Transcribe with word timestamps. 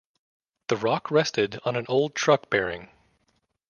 The 0.69 0.77
rock 0.77 1.11
rested 1.11 1.59
on 1.63 1.75
an 1.75 1.85
old 1.87 2.15
truck 2.15 2.49
bearing. 2.49 2.89